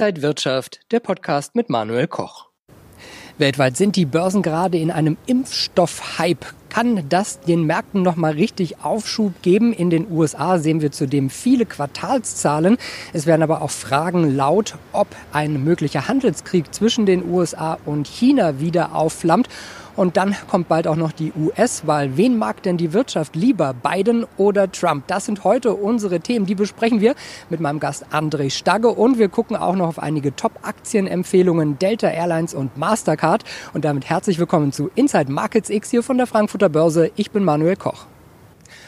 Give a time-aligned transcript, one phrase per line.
[0.00, 2.48] Inside Wirtschaft, der Podcast mit Manuel Koch.
[3.36, 6.46] Weltweit sind die Börsen gerade in einem Impfstoff-Hype.
[6.70, 9.74] Kann das den Märkten nochmal richtig Aufschub geben?
[9.74, 12.78] In den USA sehen wir zudem viele Quartalszahlen.
[13.12, 18.58] Es werden aber auch Fragen laut, ob ein möglicher Handelskrieg zwischen den USA und China
[18.58, 19.50] wieder aufflammt
[19.96, 22.16] und dann kommt bald auch noch die US-Wahl.
[22.16, 25.06] Wen mag denn die Wirtschaft lieber, Biden oder Trump?
[25.06, 26.46] Das sind heute unsere Themen.
[26.46, 27.14] Die besprechen wir
[27.48, 32.54] mit meinem Gast André Stagge und wir gucken auch noch auf einige Top-Aktienempfehlungen Delta Airlines
[32.54, 33.44] und Mastercard.
[33.74, 37.10] Und damit herzlich willkommen zu Inside Markets X hier von der Frankfurter Börse.
[37.16, 38.06] Ich bin Manuel Koch.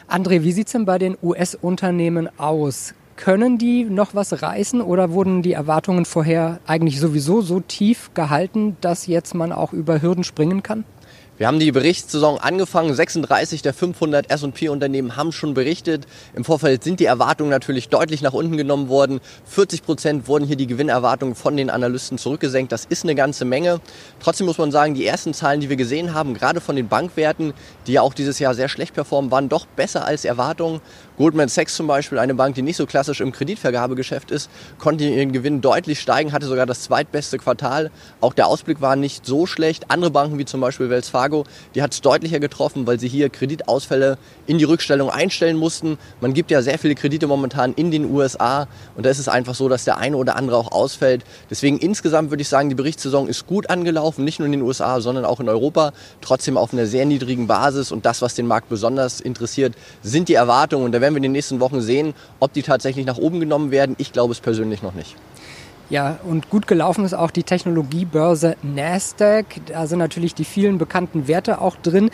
[0.09, 2.95] André, wie sieht es denn bei den US-Unternehmen aus?
[3.23, 8.77] Können die noch was reißen oder wurden die Erwartungen vorher eigentlich sowieso so tief gehalten,
[8.81, 10.85] dass jetzt man auch über Hürden springen kann?
[11.39, 12.95] Wir haben die Berichtssaison angefangen.
[12.95, 16.07] 36 der 500 S&P-Unternehmen haben schon berichtet.
[16.35, 19.21] Im Vorfeld sind die Erwartungen natürlich deutlich nach unten genommen worden.
[19.47, 22.71] 40 Prozent wurden hier die Gewinnerwartungen von den Analysten zurückgesenkt.
[22.71, 23.81] Das ist eine ganze Menge.
[24.21, 27.55] Trotzdem muss man sagen, die ersten Zahlen, die wir gesehen haben, gerade von den Bankwerten,
[27.87, 30.81] die ja auch dieses Jahr sehr schlecht performen, waren doch besser als Erwartungen.
[31.19, 35.33] Goldman Sachs zum Beispiel, eine Bank, die nicht so klassisch im Kreditvergabegeschäft ist, konnte ihren
[35.33, 37.91] Gewinn deutlich steigen, hatte sogar das zweitbeste Quartal.
[38.21, 39.91] Auch der Ausblick war nicht so schlecht.
[39.91, 43.29] Andere Banken wie zum Beispiel Wells Fargo die hat es deutlicher getroffen, weil sie hier
[43.31, 45.99] Kreditausfälle in die Rückstellung einstellen mussten.
[46.21, 49.55] Man gibt ja sehr viele Kredite momentan in den USA und da ist es einfach
[49.55, 51.25] so, dass der eine oder andere auch ausfällt.
[51.51, 55.01] Deswegen insgesamt würde ich sagen, die Berichtssaison ist gut angelaufen, nicht nur in den USA,
[55.01, 55.93] sondern auch in Europa.
[56.21, 60.35] Trotzdem auf einer sehr niedrigen Basis und das, was den Markt besonders interessiert, sind die
[60.35, 60.85] Erwartungen.
[60.85, 63.71] Und da werden wir in den nächsten Wochen sehen, ob die tatsächlich nach oben genommen
[63.71, 63.95] werden.
[63.99, 65.17] Ich glaube es persönlich noch nicht.
[65.91, 69.45] Ja, und gut gelaufen ist auch die Technologiebörse Nasdaq.
[69.67, 72.11] Da sind natürlich die vielen bekannten Werte auch drin.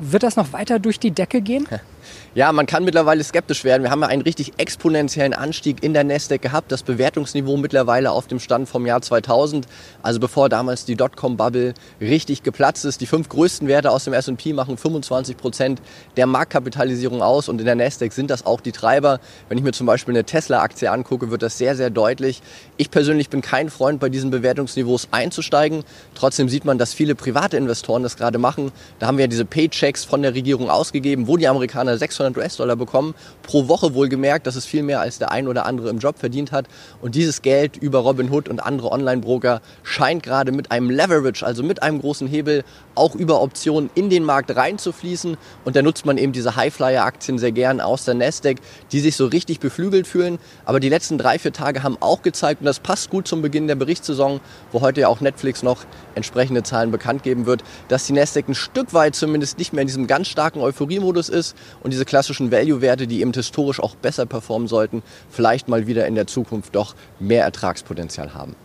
[0.00, 1.66] Wird das noch weiter durch die Decke gehen?
[2.34, 3.82] Ja, man kann mittlerweile skeptisch werden.
[3.82, 6.72] Wir haben ja einen richtig exponentiellen Anstieg in der Nasdaq gehabt.
[6.72, 9.66] Das Bewertungsniveau mittlerweile auf dem Stand vom Jahr 2000.
[10.02, 13.00] Also bevor damals die Dotcom-Bubble richtig geplatzt ist.
[13.00, 15.82] Die fünf größten Werte aus dem S&P machen 25 Prozent
[16.16, 17.48] der Marktkapitalisierung aus.
[17.48, 19.20] Und in der Nasdaq sind das auch die Treiber.
[19.48, 22.42] Wenn ich mir zum Beispiel eine Tesla-Aktie angucke, wird das sehr, sehr deutlich.
[22.76, 25.84] Ich persönlich bin kein Freund, bei diesen Bewertungsniveaus einzusteigen.
[26.14, 28.72] Trotzdem sieht man, dass viele private Investoren das gerade machen.
[28.98, 32.36] Da haben wir ja diese Paychecks von der Regierung ausgegeben, wo die Amerikaner 600 600
[32.36, 34.46] US-Dollar bekommen, pro Woche wohlgemerkt.
[34.46, 36.66] Das ist viel mehr, als der ein oder andere im Job verdient hat.
[37.00, 41.82] Und dieses Geld über Robinhood und andere Online-Broker scheint gerade mit einem Leverage, also mit
[41.82, 45.36] einem großen Hebel, auch über Optionen in den Markt reinzufließen.
[45.64, 48.58] Und da nutzt man eben diese Highflyer-Aktien sehr gern aus der Nasdaq,
[48.92, 50.38] die sich so richtig beflügelt fühlen.
[50.64, 53.66] Aber die letzten drei, vier Tage haben auch gezeigt, und das passt gut zum Beginn
[53.66, 54.40] der Berichtssaison,
[54.72, 55.84] wo heute ja auch Netflix noch
[56.14, 59.88] entsprechende Zahlen bekannt geben wird, dass die Nasdaq ein Stück weit zumindest nicht mehr in
[59.88, 64.66] diesem ganz starken Euphorie-Modus ist und diese klassischen Value-Werte, die eben historisch auch besser performen
[64.66, 68.56] sollten, vielleicht mal wieder in der Zukunft doch mehr Ertragspotenzial haben.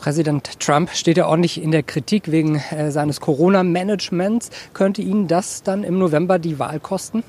[0.00, 4.50] Präsident Trump steht ja ordentlich in der Kritik wegen äh, seines Corona-Managements.
[4.74, 7.22] Könnte Ihnen das dann im November die Wahl kosten?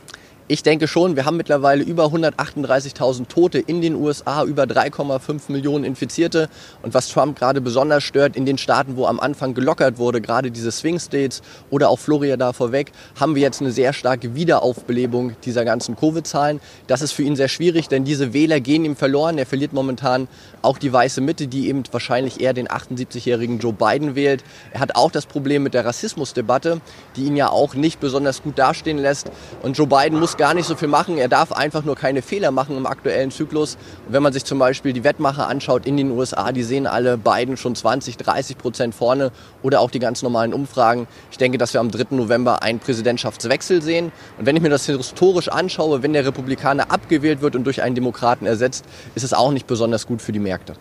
[0.50, 5.86] Ich denke schon, wir haben mittlerweile über 138.000 Tote in den USA, über 3,5 Millionen
[5.86, 6.50] Infizierte.
[6.82, 10.52] Und was Trump gerade besonders stört, in den Staaten, wo am Anfang gelockert wurde, gerade
[10.52, 15.64] diese Swing States oder auch Florida vorweg, haben wir jetzt eine sehr starke Wiederaufbelebung dieser
[15.64, 16.60] ganzen Covid-Zahlen.
[16.88, 19.38] Das ist für ihn sehr schwierig, denn diese Wähler gehen ihm verloren.
[19.38, 20.28] Er verliert momentan
[20.62, 24.44] auch die weiße Mitte, die eben wahrscheinlich eher den 78-jährigen Joe Biden wählt.
[24.74, 26.82] Er hat auch das Problem mit der Rassismusdebatte,
[27.16, 29.32] die ihn ja auch nicht besonders gut dastehen lässt.
[29.62, 31.18] Und Joe Biden muss gar nicht so viel machen.
[31.18, 33.76] Er darf einfach nur keine Fehler machen im aktuellen Zyklus.
[34.08, 37.18] Und wenn man sich zum Beispiel die Wettmacher anschaut in den USA, die sehen alle
[37.18, 41.08] beiden schon 20, 30 Prozent vorne oder auch die ganz normalen Umfragen.
[41.32, 42.16] Ich denke, dass wir am 3.
[42.16, 44.12] November einen Präsidentschaftswechsel sehen.
[44.38, 47.96] Und wenn ich mir das historisch anschaue, wenn der Republikaner abgewählt wird und durch einen
[47.96, 48.86] Demokraten ersetzt,
[49.16, 50.74] ist es auch nicht besonders gut für die Märkte.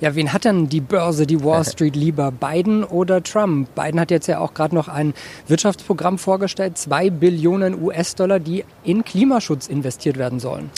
[0.00, 2.32] Ja, wen hat denn die Börse, die Wall Street lieber?
[2.32, 3.74] Biden oder Trump?
[3.74, 5.12] Biden hat jetzt ja auch gerade noch ein
[5.46, 10.70] Wirtschaftsprogramm vorgestellt, zwei Billionen US-Dollar, die in Klimaschutz investiert werden sollen.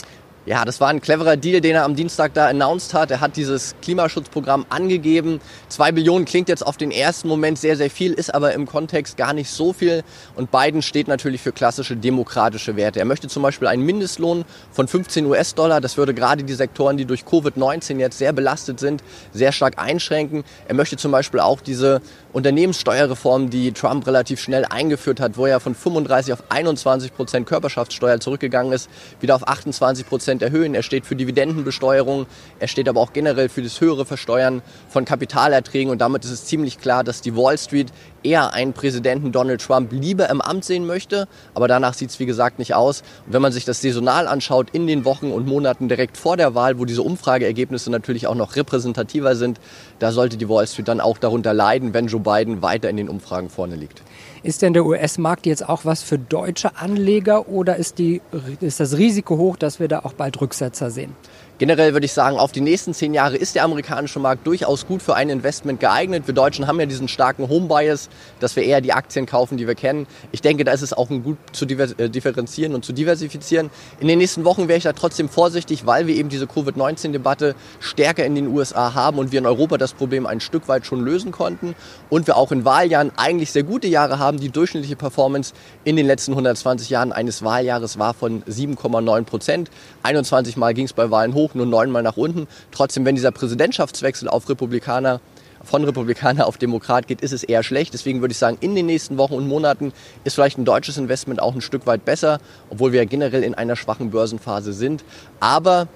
[0.45, 3.11] Ja, das war ein cleverer Deal, den er am Dienstag da announced hat.
[3.11, 5.39] Er hat dieses Klimaschutzprogramm angegeben.
[5.69, 9.15] Zwei Billionen klingt jetzt auf den ersten Moment sehr, sehr viel, ist aber im Kontext
[9.15, 10.03] gar nicht so viel.
[10.35, 12.99] Und Biden steht natürlich für klassische demokratische Werte.
[12.99, 15.79] Er möchte zum Beispiel einen Mindestlohn von 15 US-Dollar.
[15.79, 19.01] Das würde gerade die Sektoren, die durch Covid-19 jetzt sehr belastet sind,
[19.31, 20.43] sehr stark einschränken.
[20.67, 22.01] Er möchte zum Beispiel auch diese
[22.33, 28.19] Unternehmenssteuerreform, die Trump relativ schnell eingeführt hat, wo er von 35 auf 21 Prozent Körperschaftssteuer
[28.19, 28.89] zurückgegangen ist,
[29.21, 30.73] wieder auf 28 Prozent Prozent erhöhen.
[30.73, 32.25] Er steht für Dividendenbesteuerung.
[32.59, 35.91] Er steht aber auch generell für das höhere Versteuern von Kapitalerträgen.
[35.91, 37.91] Und damit ist es ziemlich klar, dass die Wall Street
[38.23, 41.27] eher einen Präsidenten Donald Trump lieber im Amt sehen möchte.
[41.53, 43.01] Aber danach sieht es, wie gesagt, nicht aus.
[43.25, 46.55] Und wenn man sich das saisonal anschaut, in den Wochen und Monaten direkt vor der
[46.55, 49.59] Wahl, wo diese Umfrageergebnisse natürlich auch noch repräsentativer sind,
[49.99, 53.09] da sollte die Wall Street dann auch darunter leiden, wenn Joe Biden weiter in den
[53.09, 54.01] Umfragen vorne liegt.
[54.43, 58.21] Ist denn der US-Markt jetzt auch was für deutsche Anleger oder ist, die,
[58.59, 61.15] ist das Risiko hoch, dass wir da auch bald Rücksetzer sehen?
[61.59, 65.03] Generell würde ich sagen, auf die nächsten zehn Jahre ist der amerikanische Markt durchaus gut
[65.03, 66.25] für ein Investment geeignet.
[66.25, 68.09] Wir Deutschen haben ja diesen starken Home-Bias,
[68.39, 70.07] dass wir eher die Aktien kaufen, die wir kennen.
[70.31, 73.69] Ich denke, da ist es auch gut zu äh, differenzieren und zu diversifizieren.
[73.99, 78.25] In den nächsten Wochen wäre ich da trotzdem vorsichtig, weil wir eben diese Covid-19-Debatte stärker
[78.25, 81.31] in den USA haben und wir in Europa das Problem ein Stück weit schon lösen
[81.31, 81.75] konnten.
[82.09, 84.39] Und wir auch in Wahljahren eigentlich sehr gute Jahre haben.
[84.39, 85.53] Die durchschnittliche Performance
[85.83, 89.69] in den letzten 120 Jahren eines Wahljahres war von 7,9 Prozent.
[90.01, 92.47] 21 Mal ging es bei Wahlen hoch hoch, nur neunmal nach unten.
[92.71, 95.19] Trotzdem, wenn dieser Präsidentschaftswechsel auf Republikaner
[95.63, 97.93] von Republikaner auf Demokrat geht, ist es eher schlecht.
[97.93, 99.93] Deswegen würde ich sagen, in den nächsten Wochen und Monaten
[100.23, 103.53] ist vielleicht ein deutsches Investment auch ein Stück weit besser, obwohl wir ja generell in
[103.53, 105.03] einer schwachen Börsenphase sind.
[105.39, 105.87] Aber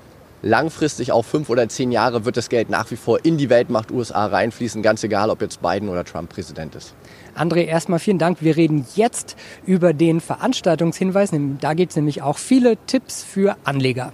[0.41, 3.91] langfristig, auch fünf oder zehn Jahre, wird das Geld nach wie vor in die Weltmacht
[3.91, 6.93] USA reinfließen, ganz egal, ob jetzt Biden oder Trump Präsident ist.
[7.35, 8.41] André, erstmal vielen Dank.
[8.41, 9.35] Wir reden jetzt
[9.65, 11.31] über den Veranstaltungshinweis.
[11.59, 14.13] Da geht es nämlich auch viele Tipps für Anleger.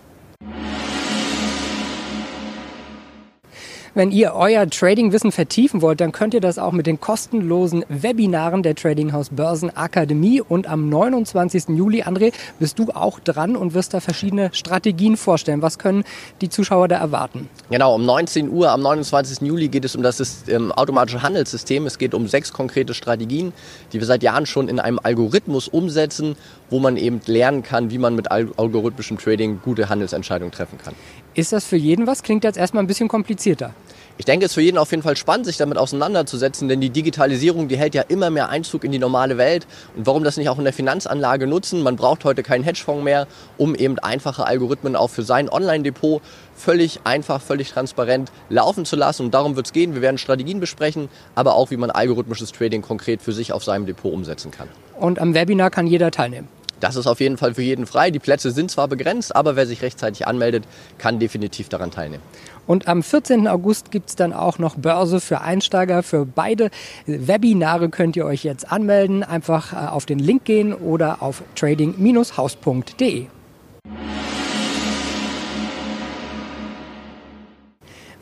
[3.96, 8.64] Wenn ihr euer Tradingwissen vertiefen wollt, dann könnt ihr das auch mit den kostenlosen Webinaren
[8.64, 10.42] der Trading House Börsen Akademie.
[10.42, 11.78] Und am 29.
[11.78, 15.62] Juli, André, bist du auch dran und wirst da verschiedene Strategien vorstellen.
[15.62, 16.06] Was können
[16.42, 17.48] die Zuschauer da erwarten?
[17.70, 19.42] Genau, um 19 Uhr am 29.
[19.42, 21.86] Juli geht es um das ähm, automatische Handelssystem.
[21.86, 23.54] Es geht um sechs konkrete Strategien,
[23.92, 26.36] die wir seit Jahren schon in einem Algorithmus umsetzen,
[26.72, 30.96] wo man eben lernen kann, wie man mit algorithmischem Trading gute Handelsentscheidungen treffen kann.
[31.36, 32.24] Ist das für jeden was?
[32.24, 33.76] Klingt jetzt erstmal ein bisschen komplizierter.
[34.16, 36.92] Ich denke, es ist für jeden auf jeden Fall spannend, sich damit auseinanderzusetzen, denn die
[36.92, 39.66] Digitalisierung, die hält ja immer mehr Einzug in die normale Welt.
[39.98, 41.82] Und warum das nicht auch in der Finanzanlage nutzen?
[41.82, 43.28] Man braucht heute keinen Hedgefonds mehr,
[43.58, 46.22] um eben einfache Algorithmen auch für sein Online-Depot
[46.56, 49.26] völlig einfach, völlig transparent laufen zu lassen.
[49.26, 49.96] Und darum wird es gehen.
[49.96, 53.88] Wir werden Strategien besprechen, aber auch, wie man algorithmisches Trading konkret für sich auf seinem
[53.88, 54.68] Depot umsetzen kann.
[55.00, 56.48] Und am Webinar kann jeder teilnehmen.
[56.84, 58.12] Das ist auf jeden Fall für jeden frei.
[58.12, 60.66] Die Plätze sind zwar begrenzt, aber wer sich rechtzeitig anmeldet,
[60.98, 62.22] kann definitiv daran teilnehmen.
[62.68, 63.48] Und am 14.
[63.48, 66.04] August gibt es dann auch noch Börse für Einsteiger.
[66.04, 66.72] Für beide
[67.06, 69.24] Webinare könnt ihr euch jetzt anmelden.
[69.24, 73.28] Einfach äh, auf den Link gehen oder auf trading-haus.de.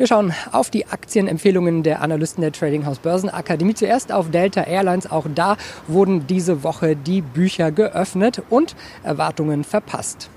[0.02, 3.76] Wir schauen auf die Aktienempfehlungen der Analysten der Trading House Börsenakademie.
[3.76, 5.12] Zuerst auf Delta Airlines.
[5.12, 5.58] Auch da
[5.88, 10.32] wurden diese Woche die Bücher geöffnet und Erwartungen verpasst.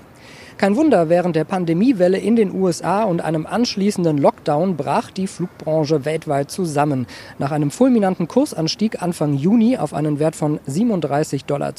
[0.57, 6.05] Kein Wunder, während der Pandemiewelle in den USA und einem anschließenden Lockdown brach die Flugbranche
[6.05, 7.07] weltweit zusammen.
[7.39, 11.73] Nach einem fulminanten Kursanstieg Anfang Juni auf einen Wert von 37,20 Dollar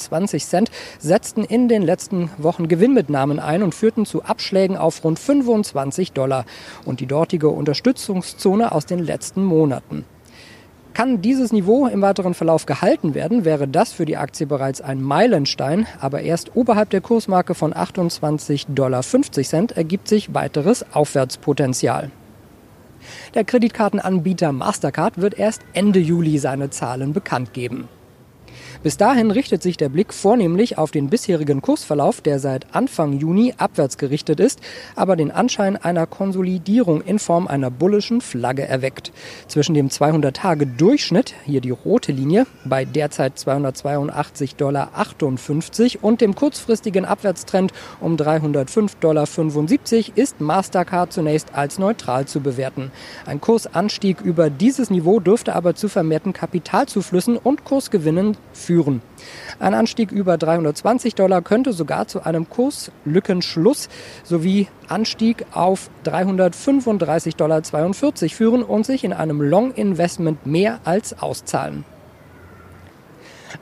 [0.99, 6.44] setzten in den letzten Wochen Gewinnmitnahmen ein und führten zu Abschlägen auf rund 25 Dollar
[6.84, 10.05] und die dortige Unterstützungszone aus den letzten Monaten.
[10.97, 15.03] Kann dieses Niveau im weiteren Verlauf gehalten werden, wäre das für die Aktie bereits ein
[15.03, 19.03] Meilenstein, aber erst oberhalb der Kursmarke von 28,50 Dollar
[19.77, 22.11] ergibt sich weiteres Aufwärtspotenzial.
[23.35, 27.91] Der Kreditkartenanbieter Mastercard wird erst Ende Juli seine Zahlen bekannt geben.
[28.82, 33.55] Bis dahin richtet sich der Blick vornehmlich auf den bisherigen Kursverlauf, der seit Anfang Juni
[33.56, 34.61] abwärts gerichtet ist,
[34.94, 39.12] aber den Anschein einer Konsolidierung in Form einer bullischen Flagge erweckt.
[39.49, 44.90] Zwischen dem 200-Tage-Durchschnitt, hier die rote Linie, bei derzeit 282,58 Dollar
[46.02, 49.26] und dem kurzfristigen Abwärtstrend um 305,75 Dollar
[50.14, 52.92] ist Mastercard zunächst als neutral zu bewerten.
[53.25, 58.75] Ein Kursanstieg über dieses Niveau dürfte aber zu vermehrten Kapitalzuflüssen und Kursgewinnen führen.
[59.59, 63.88] Ein Anstieg über 320 Dollar könnte sogar zu einem Kurslückenschluss
[64.25, 67.62] sowie Anstieg auf 335,42 Dollar
[68.28, 71.85] führen und sich in einem Long-Investment mehr als auszahlen.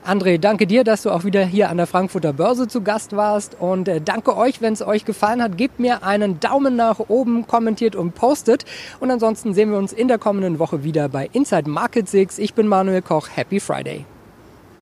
[0.03, 3.55] André, danke dir, dass du auch wieder hier an der Frankfurter Börse zu Gast warst
[3.59, 7.47] und äh, danke euch, wenn es euch gefallen hat, gebt mir einen Daumen nach oben,
[7.47, 8.65] kommentiert und postet
[8.99, 12.39] und ansonsten sehen wir uns in der kommenden Woche wieder bei Inside Market 6.
[12.39, 14.05] Ich bin Manuel Koch, Happy Friday.